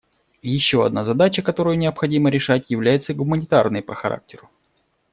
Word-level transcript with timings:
Еще 0.41 0.83
одна 0.83 1.05
задача, 1.05 1.43
которую 1.43 1.77
необходимо 1.77 2.31
решать, 2.31 2.71
является 2.71 3.13
гуманитарной 3.13 3.83
по 3.83 3.93
характеру. 3.93 4.49